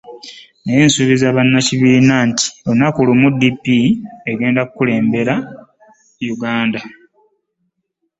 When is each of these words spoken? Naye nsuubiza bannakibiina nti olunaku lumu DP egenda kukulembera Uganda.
Naye 0.63 0.81
nsuubiza 0.87 1.35
bannakibiina 1.37 2.15
nti 2.29 2.45
olunaku 2.67 2.99
lumu 3.07 3.27
DP 3.39 3.65
egenda 4.31 4.61
kukulembera 4.65 5.35
Uganda. 6.33 6.79